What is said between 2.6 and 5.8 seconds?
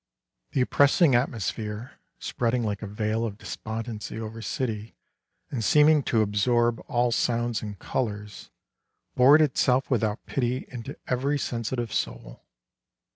like a veil of despondency over city and